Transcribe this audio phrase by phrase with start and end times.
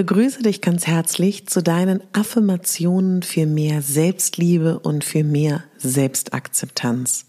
[0.00, 7.26] Begrüße dich ganz herzlich zu deinen Affirmationen für mehr Selbstliebe und für mehr Selbstakzeptanz.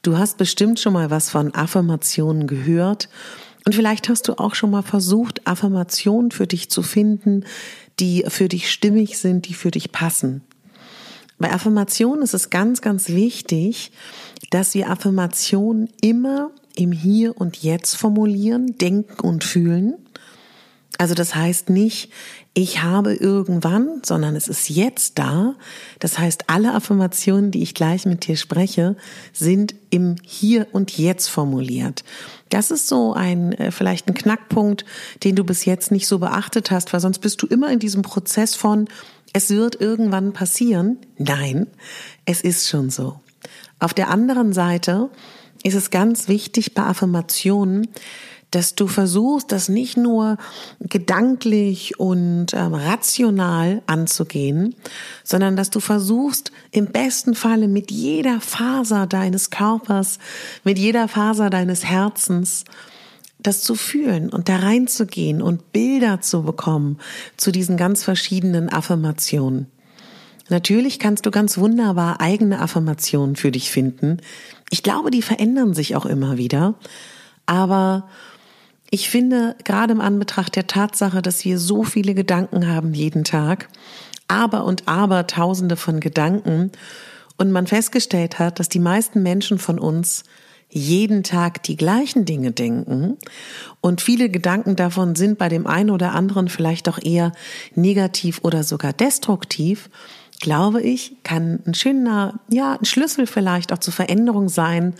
[0.00, 3.10] Du hast bestimmt schon mal was von Affirmationen gehört
[3.66, 7.44] und vielleicht hast du auch schon mal versucht, Affirmationen für dich zu finden,
[8.00, 10.40] die für dich stimmig sind, die für dich passen.
[11.36, 13.92] Bei Affirmationen ist es ganz, ganz wichtig,
[14.48, 19.96] dass wir Affirmationen immer im Hier und Jetzt formulieren, denken und fühlen
[20.98, 22.10] also das heißt nicht,
[22.54, 25.54] ich habe irgendwann, sondern es ist jetzt da.
[25.98, 28.96] Das heißt, alle Affirmationen, die ich gleich mit dir spreche,
[29.32, 32.02] sind im Hier und Jetzt formuliert.
[32.48, 34.86] Das ist so ein, äh, vielleicht ein Knackpunkt,
[35.22, 38.02] den du bis jetzt nicht so beachtet hast, weil sonst bist du immer in diesem
[38.02, 38.88] Prozess von,
[39.34, 40.98] es wird irgendwann passieren.
[41.18, 41.66] Nein,
[42.24, 43.20] es ist schon so.
[43.78, 45.10] Auf der anderen Seite
[45.62, 47.88] ist es ganz wichtig bei Affirmationen,
[48.50, 50.36] dass du versuchst, das nicht nur
[50.80, 54.74] gedanklich und ähm, rational anzugehen,
[55.24, 60.18] sondern dass du versuchst, im besten Falle mit jeder Faser deines Körpers,
[60.64, 62.64] mit jeder Faser deines Herzens,
[63.38, 66.98] das zu fühlen und da reinzugehen und Bilder zu bekommen
[67.36, 69.66] zu diesen ganz verschiedenen Affirmationen.
[70.48, 74.18] Natürlich kannst du ganz wunderbar eigene Affirmationen für dich finden.
[74.70, 76.74] Ich glaube, die verändern sich auch immer wieder.
[77.46, 78.08] Aber
[78.90, 83.68] ich finde, gerade im Anbetracht der Tatsache, dass wir so viele Gedanken haben jeden Tag,
[84.28, 86.72] aber und aber tausende von Gedanken,
[87.36, 90.24] und man festgestellt hat, dass die meisten Menschen von uns
[90.68, 93.16] jeden Tag die gleichen Dinge denken
[93.80, 97.32] und viele Gedanken davon sind bei dem einen oder anderen vielleicht auch eher
[97.74, 99.88] negativ oder sogar destruktiv,
[100.40, 104.94] glaube ich, kann ein schöner, ja, ein Schlüssel vielleicht auch zur Veränderung sein,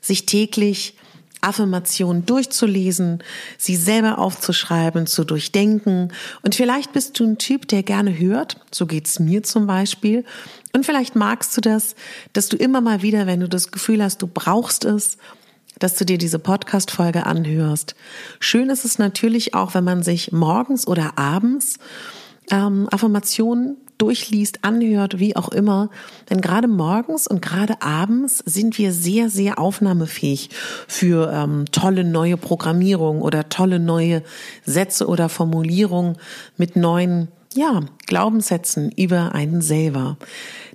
[0.00, 0.94] sich täglich
[1.40, 3.22] Affirmationen durchzulesen,
[3.58, 6.12] sie selber aufzuschreiben, zu durchdenken.
[6.42, 8.58] Und vielleicht bist du ein Typ, der gerne hört.
[8.72, 10.24] So geht's mir zum Beispiel.
[10.72, 11.94] Und vielleicht magst du das,
[12.32, 15.18] dass du immer mal wieder, wenn du das Gefühl hast, du brauchst es,
[15.78, 17.94] dass du dir diese Podcast-Folge anhörst.
[18.40, 21.78] Schön ist es natürlich auch, wenn man sich morgens oder abends
[22.50, 25.90] ähm, Affirmationen durchliest, anhört, wie auch immer.
[26.28, 30.50] Denn gerade morgens und gerade abends sind wir sehr, sehr aufnahmefähig
[30.86, 34.22] für ähm, tolle neue Programmierung oder tolle neue
[34.64, 36.16] Sätze oder Formulierungen
[36.56, 40.18] mit neuen ja, Glaubenssätzen über einen selber.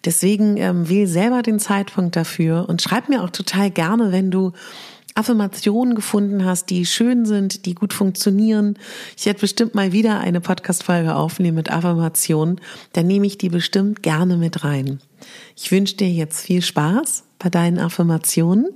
[0.03, 4.51] Deswegen ähm, wähl selber den Zeitpunkt dafür und schreib mir auch total gerne, wenn du
[5.15, 8.77] Affirmationen gefunden hast, die schön sind, die gut funktionieren.
[9.17, 12.61] Ich werde bestimmt mal wieder eine Podcast-Folge aufnehmen mit Affirmationen.
[12.93, 14.99] Dann nehme ich die bestimmt gerne mit rein.
[15.55, 18.69] Ich wünsche dir jetzt viel Spaß bei deinen Affirmationen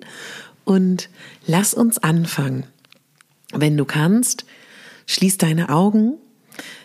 [0.65, 1.09] und
[1.47, 2.65] lass uns anfangen.
[3.53, 4.45] Wenn du kannst,
[5.05, 6.15] schließ deine Augen.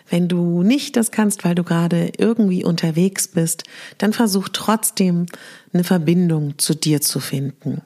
[0.09, 3.63] Wenn du nicht das kannst, weil du gerade irgendwie unterwegs bist,
[3.97, 5.25] dann versuch trotzdem
[5.73, 7.81] eine Verbindung zu dir zu finden.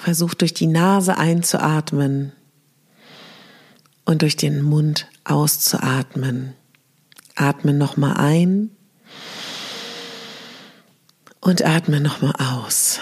[0.00, 2.32] Versuch durch die Nase einzuatmen
[4.06, 6.54] und durch den Mund auszuatmen.
[7.36, 8.70] Atme nochmal ein
[11.40, 12.98] und atme nochmal aus.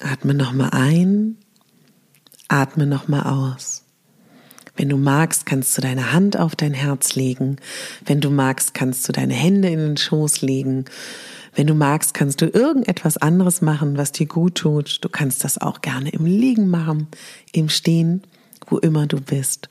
[0.00, 1.36] Atme nochmal ein,
[2.48, 3.84] atme nochmal aus.
[4.76, 7.56] Wenn du magst, kannst du deine Hand auf dein Herz legen.
[8.06, 10.86] Wenn du magst, kannst du deine Hände in den Schoß legen.
[11.54, 14.98] Wenn du magst, kannst du irgendetwas anderes machen, was dir gut tut.
[15.02, 17.08] Du kannst das auch gerne im Liegen machen,
[17.52, 18.22] im Stehen,
[18.66, 19.68] wo immer du bist.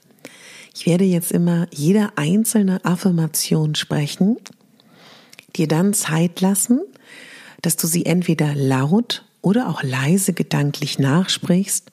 [0.74, 4.36] Ich werde jetzt immer jede einzelne Affirmation sprechen,
[5.56, 6.80] dir dann Zeit lassen,
[7.62, 11.90] dass du sie entweder laut oder auch leise gedanklich nachsprichst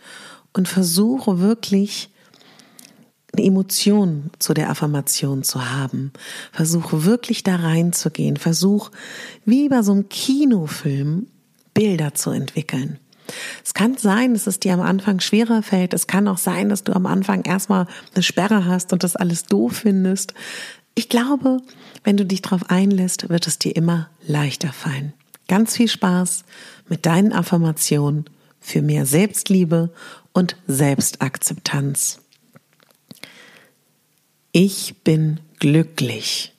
[0.54, 2.10] und versuche wirklich
[3.44, 6.12] Emotion zu der Affirmation zu haben.
[6.52, 8.38] Versuch wirklich da reinzugehen.
[8.38, 8.92] Versuch,
[9.46, 11.28] wie bei so einem Kinofilm,
[11.74, 13.00] Bilder zu entwickeln.
[13.64, 15.94] Es kann sein, dass es dir am Anfang schwerer fällt.
[15.94, 19.46] Es kann auch sein, dass du am Anfang erstmal eine Sperre hast und das alles
[19.46, 20.34] doof findest.
[20.96, 21.60] Ich glaube,
[22.04, 25.14] wenn du dich darauf einlässt, wird es dir immer leichter fallen.
[25.48, 26.44] Ganz viel Spaß
[26.88, 28.26] mit deinen Affirmationen
[28.60, 29.92] für mehr Selbstliebe
[30.34, 32.20] und Selbstakzeptanz.
[34.62, 36.54] Ich bin glücklich.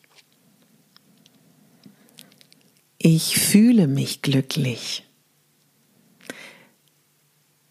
[2.97, 5.07] Ich fühle mich glücklich.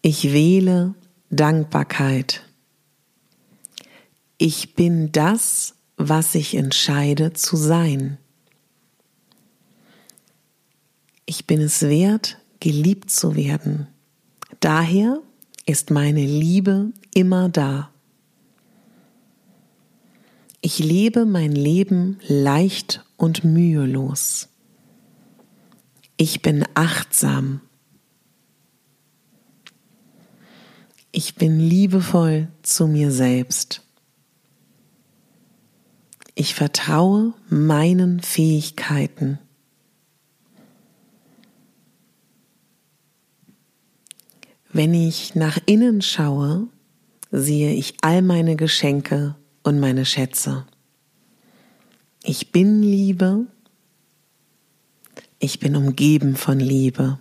[0.02, 0.94] Ich wähle
[1.30, 2.44] Dankbarkeit.
[4.38, 8.16] Ich bin das, was ich entscheide zu sein.
[11.26, 13.88] Ich bin es wert, geliebt zu werden.
[14.60, 15.20] Daher
[15.66, 17.92] ist meine Liebe immer da.
[20.62, 24.50] Ich lebe mein Leben leicht und mühelos.
[26.18, 27.62] Ich bin achtsam.
[31.12, 33.82] Ich bin liebevoll zu mir selbst.
[36.34, 39.38] Ich vertraue meinen Fähigkeiten.
[44.72, 46.68] Wenn ich nach innen schaue,
[47.32, 49.36] sehe ich all meine Geschenke
[49.70, 50.66] und meine Schätze.
[52.24, 53.46] Ich bin Liebe.
[55.38, 57.20] Ich bin umgeben von Liebe.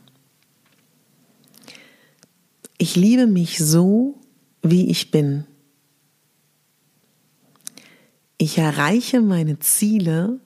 [2.80, 4.20] Ich liebe mich so,
[4.64, 5.46] wie ich bin.
[8.40, 10.40] Ich erreiche meine Ziele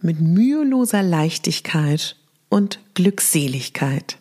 [0.00, 2.16] mit müheloser Leichtigkeit
[2.48, 4.16] und Glückseligkeit.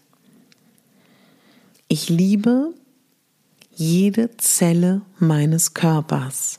[1.87, 2.73] Ich liebe
[3.73, 6.57] jede Zelle meines Körpers.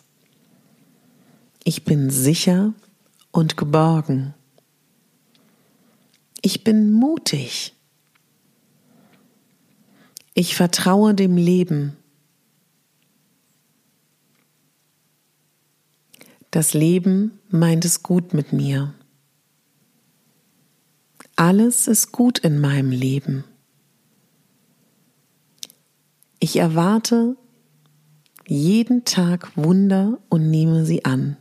[1.64, 2.74] Ich bin sicher
[3.32, 4.34] und geborgen.
[6.42, 7.74] Ich bin mutig.
[10.34, 11.96] Ich vertraue dem Leben.
[16.50, 18.94] Das Leben meint es gut mit mir.
[21.36, 23.44] Alles ist gut in meinem Leben.
[26.38, 27.36] Ich erwarte
[28.46, 31.36] jeden Tag Wunder und nehme sie an.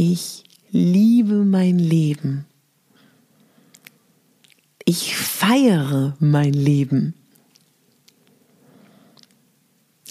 [0.00, 2.46] Ich liebe mein Leben.
[4.84, 7.14] Ich feiere mein Leben.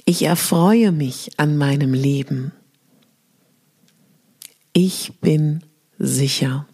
[0.04, 2.52] Ich erfreue mich an meinem Leben.
[4.74, 5.64] Ich bin
[5.98, 6.68] sicher.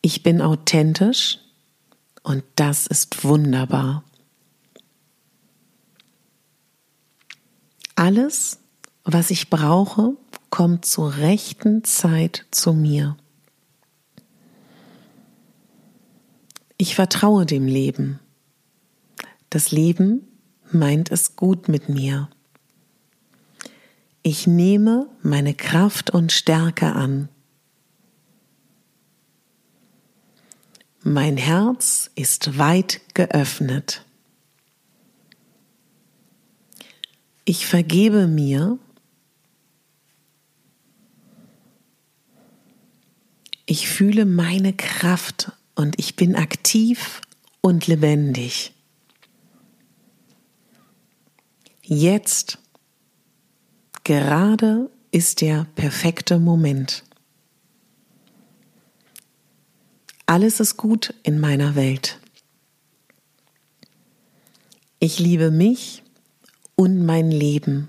[0.00, 1.38] Ich bin authentisch
[2.24, 4.02] und das ist wunderbar.
[7.94, 8.58] Alles,
[9.04, 10.16] was ich brauche,
[10.52, 13.16] kommt zur rechten Zeit zu mir.
[16.76, 18.20] Ich vertraue dem Leben.
[19.48, 20.28] Das Leben
[20.70, 22.28] meint es gut mit mir.
[24.22, 27.30] Ich nehme meine Kraft und Stärke an.
[31.02, 34.04] Mein Herz ist weit geöffnet.
[37.46, 38.78] Ich vergebe mir
[43.66, 47.20] Ich fühle meine Kraft und ich bin aktiv
[47.60, 48.72] und lebendig.
[51.82, 52.58] Jetzt,
[54.04, 57.04] gerade ist der perfekte Moment.
[60.26, 62.18] Alles ist gut in meiner Welt.
[64.98, 66.02] Ich liebe mich
[66.74, 67.88] und mein Leben.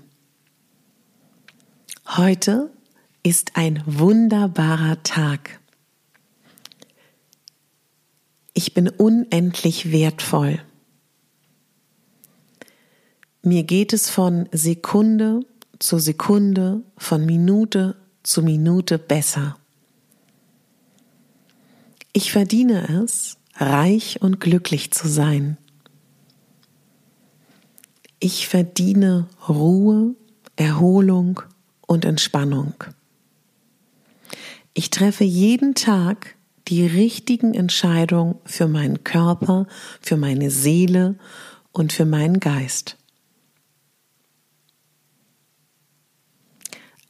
[2.06, 2.70] Heute
[3.22, 5.60] ist ein wunderbarer Tag.
[8.54, 10.60] Ich bin unendlich wertvoll.
[13.42, 15.40] Mir geht es von Sekunde
[15.78, 19.58] zu Sekunde, von Minute zu Minute besser.
[22.12, 25.58] Ich verdiene es, reich und glücklich zu sein.
[28.20, 30.14] Ich verdiene Ruhe,
[30.56, 31.42] Erholung
[31.86, 32.72] und Entspannung.
[34.72, 36.36] Ich treffe jeden Tag
[36.68, 39.66] die richtigen Entscheidungen für meinen Körper,
[40.00, 41.16] für meine Seele
[41.72, 42.96] und für meinen Geist.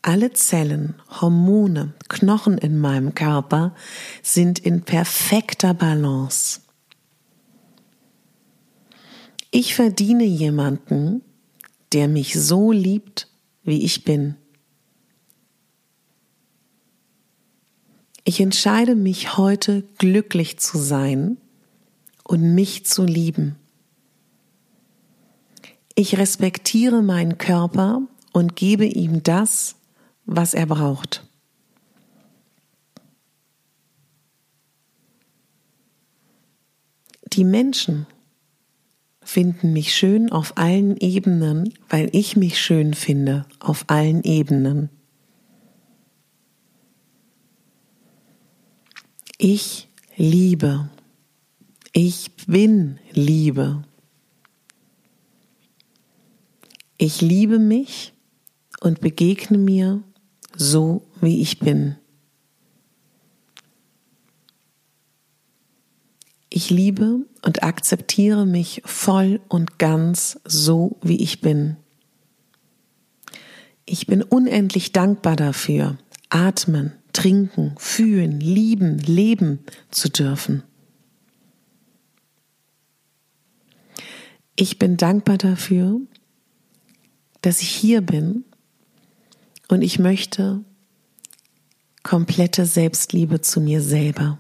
[0.03, 3.75] Alle Zellen, Hormone, Knochen in meinem Körper
[4.23, 6.61] sind in perfekter Balance.
[9.51, 11.23] Ich verdiene jemanden,
[11.95, 13.29] der mich so liebt,
[13.63, 14.37] wie ich bin.
[18.25, 21.37] Ich entscheide mich heute glücklich zu sein
[22.23, 23.57] und mich zu lieben.
[25.95, 28.01] Ich respektiere meinen Körper
[28.33, 29.77] und gebe ihm das,
[30.25, 31.23] was er braucht.
[37.35, 38.07] Die Menschen
[39.23, 44.89] finden mich schön auf allen Ebenen, weil ich mich schön finde auf allen Ebenen.
[49.47, 50.89] Ich liebe.
[51.93, 53.85] Ich bin Liebe.
[56.97, 58.15] Ich liebe mich
[58.81, 60.03] und begegne mir
[60.57, 61.97] so, wie ich bin.
[66.49, 71.77] Ich liebe und akzeptiere mich voll und ganz so, wie ich bin.
[73.85, 75.99] Ich bin unendlich dankbar dafür,
[76.31, 80.63] atmen, trinken, fühlen, lieben, leben zu dürfen.
[84.57, 86.03] Ich bin dankbar dafür,
[87.41, 88.45] dass ich hier bin
[89.69, 90.63] und ich möchte
[92.03, 94.39] komplette Selbstliebe zu mir selber.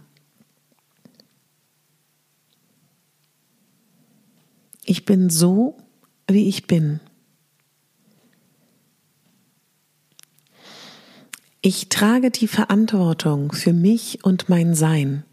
[4.84, 5.78] Ich bin so,
[6.28, 7.00] wie ich bin.
[11.66, 15.24] Ich trage die Verantwortung für mich und mein Sein.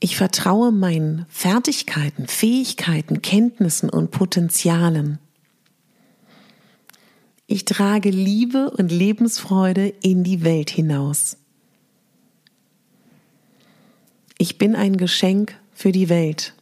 [0.00, 5.18] Ich vertraue meinen Fertigkeiten, Fähigkeiten, Kenntnissen und Potenzialen.
[7.46, 11.36] Ich trage Liebe und Lebensfreude in die Welt hinaus.
[14.38, 16.54] Ich bin ein Geschenk für die Welt.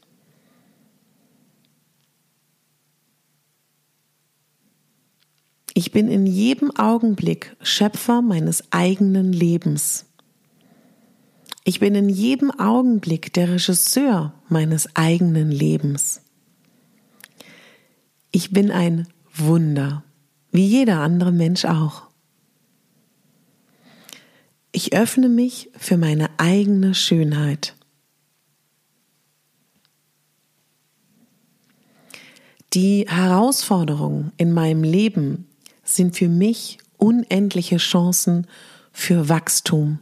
[5.90, 10.06] Ich bin in jedem Augenblick Schöpfer meines eigenen Lebens.
[11.64, 16.22] Ich bin in jedem Augenblick der Regisseur meines eigenen Lebens.
[18.30, 20.04] Ich bin ein Wunder,
[20.52, 22.04] wie jeder andere Mensch auch.
[24.70, 27.74] Ich öffne mich für meine eigene Schönheit.
[32.74, 35.49] Die Herausforderungen in meinem Leben
[35.94, 38.46] sind für mich unendliche Chancen
[38.92, 39.98] für Wachstum.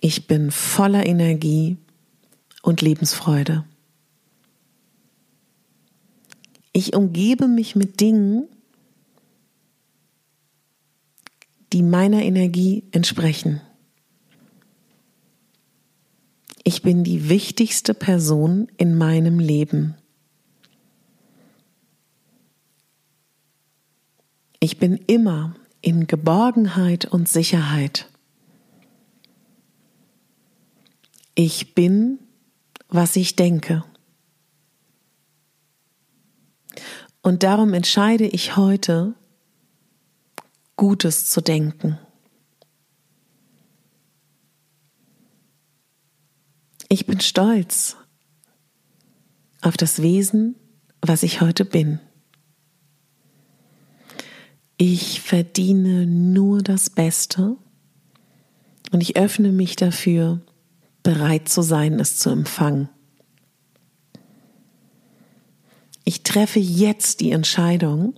[0.00, 1.76] Ich bin voller Energie
[2.62, 3.64] und Lebensfreude.
[6.72, 8.48] Ich umgebe mich mit Dingen,
[11.72, 13.60] die meiner Energie entsprechen.
[16.64, 19.96] Ich bin die wichtigste Person in meinem Leben.
[24.64, 28.08] Ich bin immer in Geborgenheit und Sicherheit.
[31.34, 32.20] Ich bin,
[32.86, 33.82] was ich denke.
[37.22, 39.16] Und darum entscheide ich heute,
[40.76, 41.98] Gutes zu denken.
[46.88, 47.96] Ich bin stolz
[49.60, 50.54] auf das Wesen,
[51.00, 51.98] was ich heute bin.
[54.84, 57.56] Ich verdiene nur das Beste
[58.90, 60.40] und ich öffne mich dafür,
[61.04, 62.88] bereit zu sein, es zu empfangen.
[66.02, 68.14] Ich treffe jetzt die Entscheidung,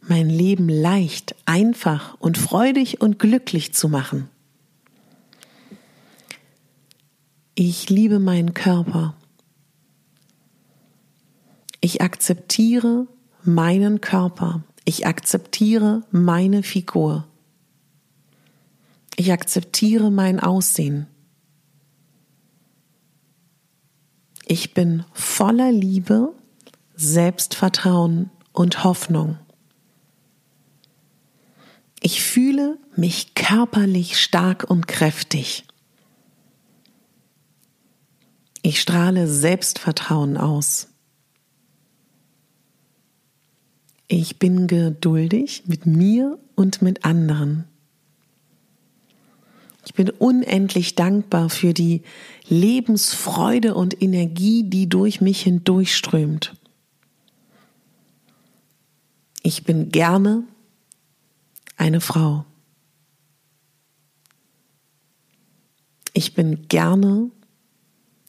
[0.00, 4.30] mein Leben leicht, einfach und freudig und glücklich zu machen.
[7.54, 9.14] Ich liebe meinen Körper.
[11.82, 13.06] Ich akzeptiere
[13.42, 17.28] meinen Körper ich akzeptiere meine Figur.
[19.16, 21.06] Ich akzeptiere mein Aussehen.
[24.46, 26.32] Ich bin voller Liebe,
[26.96, 29.36] Selbstvertrauen und Hoffnung.
[32.00, 35.66] Ich fühle mich körperlich stark und kräftig.
[38.62, 40.87] Ich strahle Selbstvertrauen aus.
[44.08, 47.64] Ich bin geduldig mit mir und mit anderen.
[49.84, 52.02] Ich bin unendlich dankbar für die
[52.48, 56.54] Lebensfreude und Energie, die durch mich hindurchströmt.
[59.42, 60.44] Ich bin gerne
[61.76, 62.44] eine Frau.
[66.12, 67.30] Ich bin gerne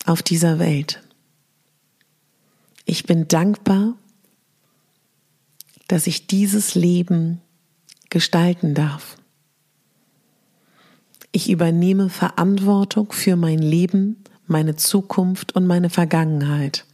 [0.05, 1.03] auf dieser Welt.
[2.86, 3.95] Ich bin dankbar,
[5.89, 7.41] dass ich dieses Leben
[8.12, 9.17] gestalten darf.
[11.31, 16.86] Ich übernehme Verantwortung für mein Leben, meine Zukunft und meine Vergangenheit.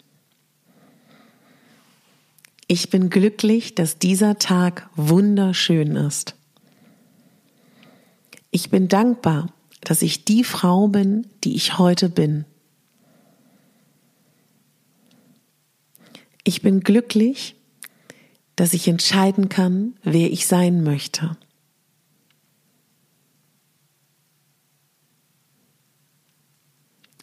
[2.68, 6.36] Ich bin glücklich, dass dieser Tag wunderschön ist.
[8.50, 12.46] Ich bin dankbar, dass ich die Frau bin, die ich heute bin.
[16.46, 17.56] Ich bin glücklich,
[18.56, 21.38] dass ich entscheiden kann, wer ich sein möchte.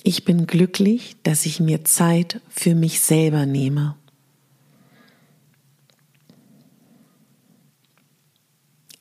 [0.05, 3.97] Ich bin glücklich, dass ich mir Zeit für mich selber nehme.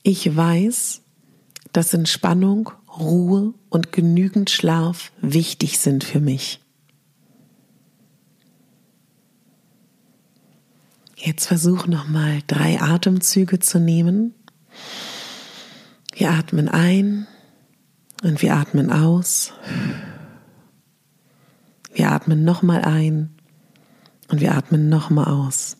[0.04, 1.02] Ich weiß,
[1.72, 6.61] dass Entspannung, Ruhe und genügend Schlaf wichtig sind für mich.
[11.24, 14.34] Jetzt versuch nochmal drei Atemzüge zu nehmen.
[16.12, 17.28] Wir atmen ein
[18.24, 19.52] und wir atmen aus.
[21.94, 23.30] Wir atmen nochmal ein
[24.30, 25.76] und wir atmen nochmal aus.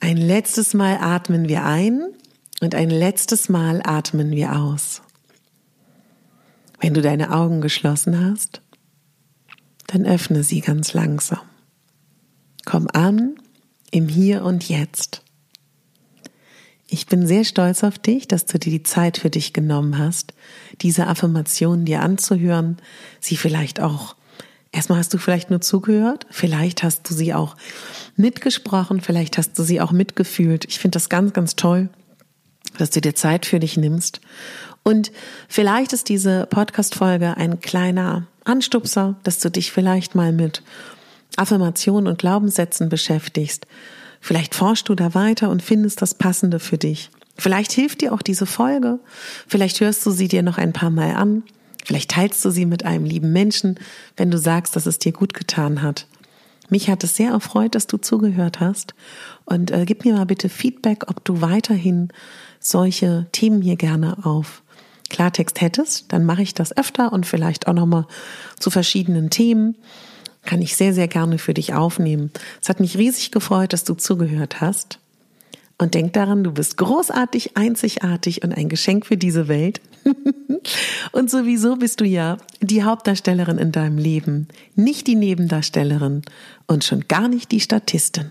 [0.00, 2.00] Ein letztes Mal atmen wir ein
[2.62, 5.02] und ein letztes Mal atmen wir aus.
[6.80, 8.62] Wenn du deine Augen geschlossen hast,
[9.88, 11.51] dann öffne sie ganz langsam.
[12.72, 13.34] Komm an
[13.90, 15.20] im Hier und Jetzt.
[16.88, 20.32] Ich bin sehr stolz auf dich, dass du dir die Zeit für dich genommen hast,
[20.80, 22.78] diese Affirmationen dir anzuhören,
[23.20, 24.16] sie vielleicht auch,
[24.72, 27.58] erstmal hast du vielleicht nur zugehört, vielleicht hast du sie auch
[28.16, 30.64] mitgesprochen, vielleicht hast du sie auch mitgefühlt.
[30.64, 31.90] Ich finde das ganz, ganz toll,
[32.78, 34.22] dass du dir Zeit für dich nimmst.
[34.82, 35.12] Und
[35.46, 40.62] vielleicht ist diese Podcast-Folge ein kleiner Anstupser, dass du dich vielleicht mal mit
[41.36, 43.66] Affirmationen und Glaubenssätzen beschäftigst.
[44.20, 47.10] Vielleicht forschst du da weiter und findest das Passende für dich.
[47.36, 49.00] Vielleicht hilft dir auch diese Folge.
[49.48, 51.42] Vielleicht hörst du sie dir noch ein paar Mal an.
[51.84, 53.80] Vielleicht teilst du sie mit einem lieben Menschen,
[54.16, 56.06] wenn du sagst, dass es dir gut getan hat.
[56.68, 58.94] Mich hat es sehr erfreut, dass du zugehört hast.
[59.44, 62.08] Und äh, gib mir mal bitte Feedback, ob du weiterhin
[62.60, 64.62] solche Themen hier gerne auf
[65.10, 66.12] Klartext hättest.
[66.12, 68.06] Dann mache ich das öfter und vielleicht auch nochmal
[68.58, 69.76] zu verschiedenen Themen
[70.44, 72.30] kann ich sehr, sehr gerne für dich aufnehmen.
[72.60, 74.98] Es hat mich riesig gefreut, dass du zugehört hast.
[75.78, 79.80] Und denk daran, du bist großartig, einzigartig und ein Geschenk für diese Welt.
[81.12, 86.22] und sowieso bist du ja die Hauptdarstellerin in deinem Leben, nicht die Nebendarstellerin
[86.66, 88.30] und schon gar nicht die Statistin.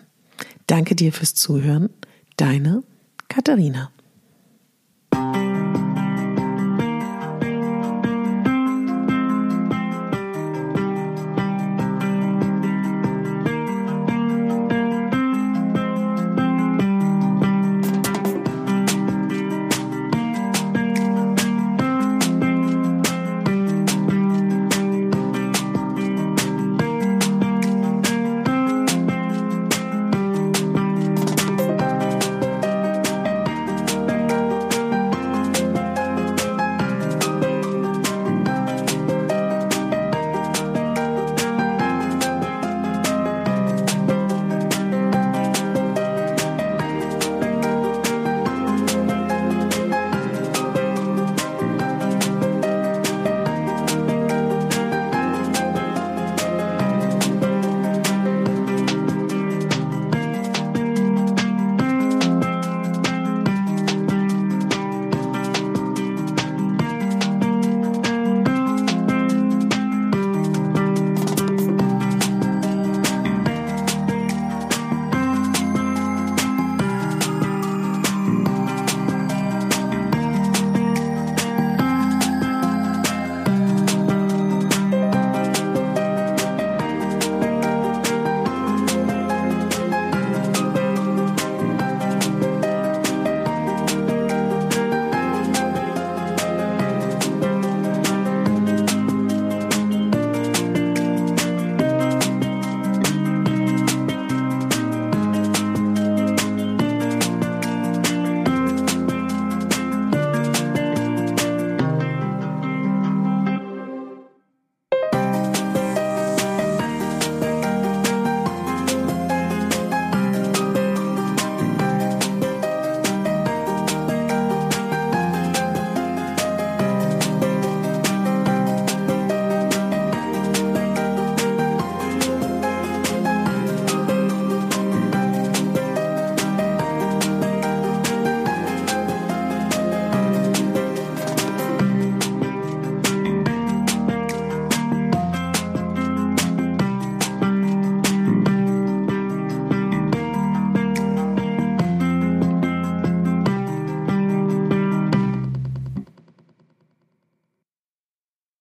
[0.67, 1.89] Danke dir fürs Zuhören.
[2.37, 2.83] Deine
[3.27, 3.91] Katharina.